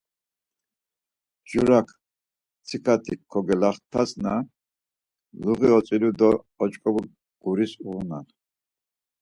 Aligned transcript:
Mjorak 1.43 1.87
mtsika 2.61 2.93
ti 3.03 3.13
kogelaktasna, 3.31 4.33
luği 5.43 5.67
otzilu 5.77 6.09
do 6.19 6.29
oç̆k̆omu 6.63 7.01
guris, 7.41 7.73
uğunan. 7.87 8.25